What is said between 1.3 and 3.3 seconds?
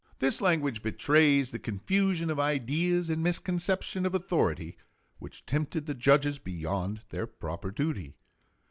the confusion of ideas and